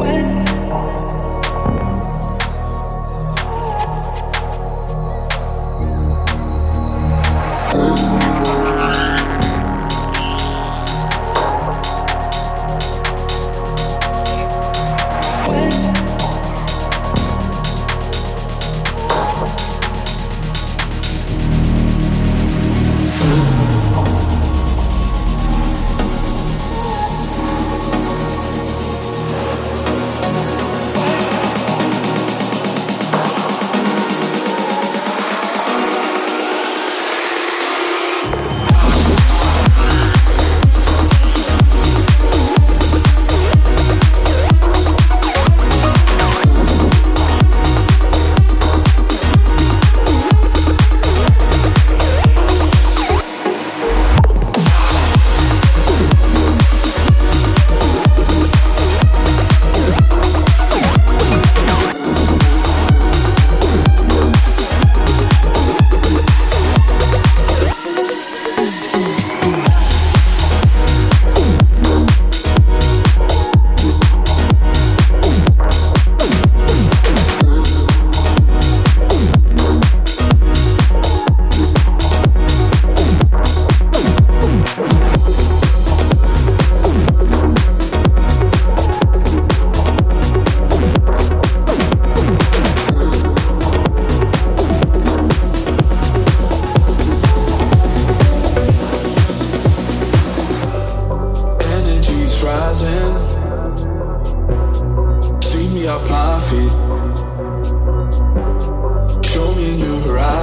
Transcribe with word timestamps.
when 0.00 0.49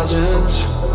thousands. 0.09 0.86